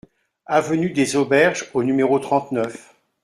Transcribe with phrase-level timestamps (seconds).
[0.47, 2.95] Avenue des Auberges au numéro trente-neuf